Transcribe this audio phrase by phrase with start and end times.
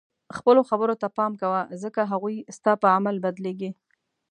[0.37, 3.69] خپلو خبرو ته پام کوه ځکه هغوی ستا په عمل بدلیږي.